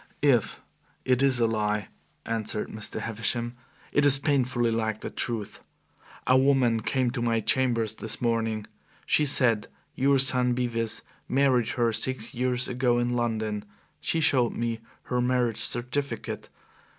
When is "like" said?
4.71-5.01